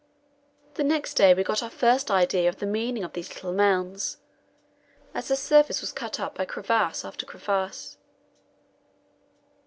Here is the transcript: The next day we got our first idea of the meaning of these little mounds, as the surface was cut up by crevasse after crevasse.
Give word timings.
The 0.73 0.83
next 0.83 1.13
day 1.13 1.31
we 1.35 1.43
got 1.43 1.61
our 1.61 1.69
first 1.69 2.09
idea 2.09 2.49
of 2.49 2.57
the 2.57 2.65
meaning 2.65 3.03
of 3.03 3.13
these 3.13 3.29
little 3.35 3.53
mounds, 3.53 4.17
as 5.13 5.27
the 5.27 5.35
surface 5.35 5.79
was 5.79 5.91
cut 5.91 6.19
up 6.19 6.33
by 6.33 6.43
crevasse 6.45 7.05
after 7.05 7.23
crevasse. 7.23 7.97